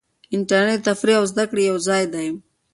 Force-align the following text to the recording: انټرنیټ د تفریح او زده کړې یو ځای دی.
انټرنیټ 0.35 0.79
د 0.83 0.85
تفریح 0.87 1.15
او 1.19 1.25
زده 1.31 1.43
کړې 1.49 1.63
یو 1.69 1.77
ځای 1.87 2.03
دی. 2.13 2.27